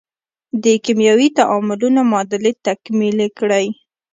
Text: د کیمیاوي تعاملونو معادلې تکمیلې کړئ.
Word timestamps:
د 0.63 0.65
کیمیاوي 0.85 1.27
تعاملونو 1.39 1.99
معادلې 2.11 2.51
تکمیلې 2.67 3.27
کړئ. 3.37 3.65